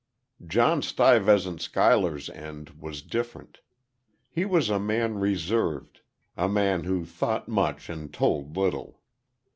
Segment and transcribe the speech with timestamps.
[0.47, 3.59] John Stuyvesant Schuyler's end was different.
[4.31, 6.01] He was a man reserved
[6.35, 8.99] a man who thought much and told little.